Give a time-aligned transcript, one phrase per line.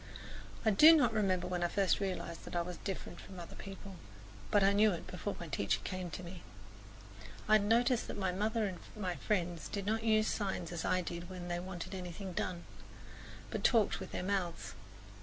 [0.65, 3.97] I do not remember when I first realized that I was different from other people;
[4.49, 6.41] but I knew it before my teacher came to me.
[7.47, 11.01] I had noticed that my mother and my friends did not use signs as I
[11.01, 12.63] did when they wanted anything done,
[13.51, 14.73] but talked with their mouths.